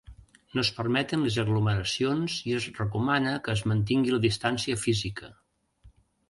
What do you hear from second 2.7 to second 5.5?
recomana que es mantingui la distància física.